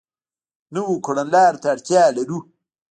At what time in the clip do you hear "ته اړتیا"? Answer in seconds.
1.61-2.03